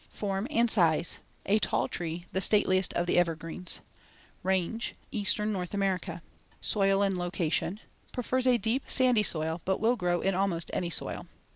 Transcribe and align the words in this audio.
Form 0.09 0.47
and 0.49 0.67
size: 0.71 1.19
A 1.45 1.59
tall 1.59 1.87
tree, 1.87 2.25
the 2.31 2.41
stateliest 2.41 2.91
of 2.95 3.05
the 3.05 3.19
evergreens. 3.19 3.81
Range: 4.41 4.95
Eastern 5.11 5.53
North 5.53 5.75
America. 5.75 6.23
Soil 6.59 7.03
and 7.03 7.15
location: 7.15 7.79
Prefers 8.11 8.47
a 8.47 8.57
deep, 8.57 8.85
sandy 8.87 9.21
soil, 9.21 9.61
but 9.63 9.79
will 9.79 9.95
grow 9.95 10.21
in 10.21 10.33
almost 10.33 10.71
any 10.73 10.89
soil. 10.89 11.27